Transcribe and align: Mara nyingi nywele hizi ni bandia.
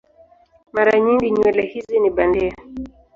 Mara 0.73 0.99
nyingi 0.99 1.31
nywele 1.31 1.61
hizi 1.61 1.99
ni 1.99 2.09
bandia. 2.09 2.53